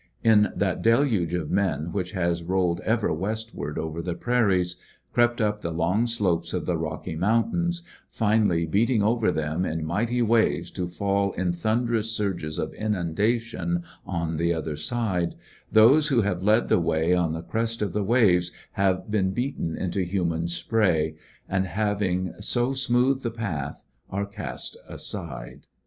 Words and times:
In 0.23 0.51
that 0.55 0.81
deluge 0.81 1.35
of 1.35 1.51
men 1.51 1.91
which 1.91 2.13
has 2.13 2.41
rolled 2.41 2.79
ever 2.81 3.13
westward 3.13 3.77
over 3.77 4.01
the 4.01 4.15
prairies, 4.15 4.77
crept 5.13 5.39
up 5.39 5.61
the 5.61 5.69
long 5.71 6.07
slopes 6.07 6.53
of 6.53 6.65
the 6.65 6.73
Bocky 6.73 7.15
Mountains^ 7.15 7.83
finally 8.09 8.65
beating 8.65 9.03
over 9.03 9.31
them 9.31 9.63
in 9.63 9.85
mighty 9.85 10.23
waves^ 10.23 10.73
to 10.73 10.87
fall 10.87 11.33
in 11.33 11.53
thunderous 11.53 12.11
surges 12.11 12.57
of 12.57 12.73
inundation 12.73 13.83
on 14.03 14.37
the 14.37 14.51
other 14.51 14.75
side, 14.75 15.35
those 15.71 16.07
who 16.07 16.21
have 16.21 16.41
led 16.41 16.67
the 16.67 16.79
way 16.79 17.13
on 17.13 17.33
the 17.33 17.43
crest 17.43 17.83
of 17.83 17.93
the 17.93 18.03
waves 18.03 18.51
have 18.71 19.11
been 19.11 19.29
beaten 19.29 19.77
into 19.77 20.01
human 20.01 20.47
spray, 20.47 21.13
and 21.47 21.67
haying 21.67 22.33
so 22.41 22.73
smoothed 22.73 23.21
the 23.21 23.29
path^ 23.29 23.75
are 24.09 24.25
cast 24.25 24.77
aside. 24.89 25.67